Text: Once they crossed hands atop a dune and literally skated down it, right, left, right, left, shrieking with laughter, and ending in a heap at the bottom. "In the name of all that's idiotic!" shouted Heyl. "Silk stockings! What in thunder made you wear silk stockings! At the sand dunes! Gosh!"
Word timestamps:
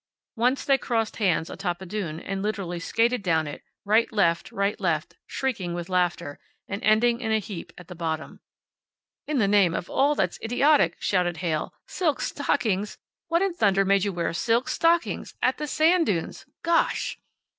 Once 0.35 0.65
they 0.65 0.79
crossed 0.79 1.17
hands 1.17 1.47
atop 1.47 1.79
a 1.79 1.85
dune 1.85 2.19
and 2.19 2.41
literally 2.41 2.79
skated 2.79 3.21
down 3.21 3.45
it, 3.45 3.61
right, 3.85 4.11
left, 4.11 4.51
right, 4.51 4.79
left, 4.81 5.13
shrieking 5.27 5.75
with 5.75 5.89
laughter, 5.89 6.39
and 6.67 6.83
ending 6.83 7.21
in 7.21 7.31
a 7.31 7.37
heap 7.37 7.71
at 7.77 7.87
the 7.87 7.93
bottom. 7.93 8.39
"In 9.27 9.37
the 9.37 9.47
name 9.47 9.75
of 9.75 9.91
all 9.91 10.15
that's 10.15 10.39
idiotic!" 10.41 10.95
shouted 10.99 11.37
Heyl. 11.37 11.75
"Silk 11.85 12.19
stockings! 12.19 12.97
What 13.27 13.43
in 13.43 13.53
thunder 13.53 13.85
made 13.85 14.03
you 14.03 14.11
wear 14.11 14.33
silk 14.33 14.69
stockings! 14.69 15.35
At 15.39 15.59
the 15.59 15.67
sand 15.67 16.07
dunes! 16.07 16.47
Gosh!" 16.63 17.19